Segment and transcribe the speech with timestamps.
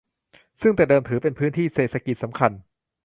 [0.61, 2.51] ซึ่งแต่เดิมถือเป็นพื้นที่เศรษฐกิจสำคัญ